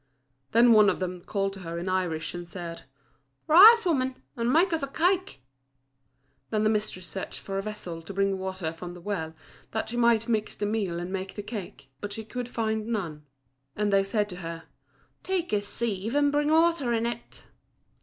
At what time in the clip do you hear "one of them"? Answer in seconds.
0.71-1.21